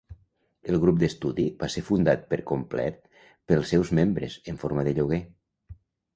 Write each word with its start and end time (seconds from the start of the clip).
El 0.71 0.77
grup 0.85 0.95
d"estudi 1.03 1.45
va 1.59 1.69
ser 1.73 1.83
fundat 1.89 2.23
per 2.31 2.39
complet 2.53 2.99
pels 3.53 3.71
seus 3.75 3.93
membres, 4.01 4.41
en 4.55 4.61
forma 4.65 4.89
de 4.91 4.97
lloguer. 4.99 5.23